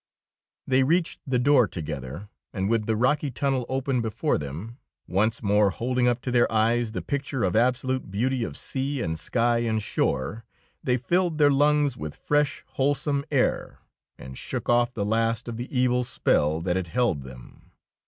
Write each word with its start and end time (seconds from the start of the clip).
They 0.65 0.81
reached 0.81 1.19
the 1.27 1.37
door 1.37 1.67
together, 1.67 2.27
and 2.51 2.67
with 2.67 2.87
the 2.87 2.95
rocky 2.95 3.29
tunnel 3.29 3.67
open 3.69 4.01
before 4.01 4.39
them, 4.39 4.79
once 5.07 5.43
more 5.43 5.69
holding 5.69 6.07
up 6.07 6.21
to 6.21 6.31
their 6.31 6.51
eyes 6.51 6.93
the 6.93 7.03
picture 7.03 7.43
of 7.43 7.55
absolute 7.55 8.09
beauty 8.09 8.43
of 8.43 8.57
sea 8.57 8.99
and 9.03 9.19
sky 9.19 9.59
and 9.59 9.79
shore, 9.79 10.43
they 10.83 10.97
filled 10.97 11.37
their 11.37 11.51
lungs 11.51 11.97
with 11.97 12.15
fresh, 12.15 12.63
wholesome 12.69 13.25
air, 13.29 13.77
and 14.17 14.39
shook 14.39 14.67
off 14.67 14.91
the 14.91 15.05
last 15.05 15.47
of 15.47 15.57
the 15.57 15.69
evil 15.71 16.03
spell 16.03 16.61
that 16.61 16.75
had 16.75 16.87
held 16.87 17.21
them. 17.21 17.69